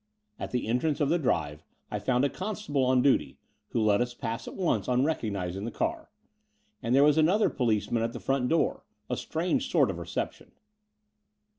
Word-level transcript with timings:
At 0.39 0.49
the 0.49 0.65
entrance 0.67 0.99
of 0.99 1.09
the 1.09 1.19
drive 1.19 1.63
I 1.91 1.99
found 1.99 2.25
a 2.25 2.29
constable 2.29 2.83
on 2.85 3.03
duty, 3.03 3.37
who 3.67 3.79
let 3.79 4.01
us 4.01 4.15
pass 4.15 4.47
at 4.47 4.55
once 4.55 4.87
on 4.87 5.05
recognizing 5.05 5.63
the 5.63 5.69
car; 5.69 6.09
and 6.81 6.95
there 6.95 7.03
was 7.03 7.19
another 7.19 7.51
policeman 7.51 8.01
at 8.01 8.11
the 8.11 8.19
front 8.19 8.49
door— 8.49 8.83
a. 9.11 9.15
strange 9.15 9.69
sort 9.71 9.91
of 9.91 9.99
reception. 9.99 10.53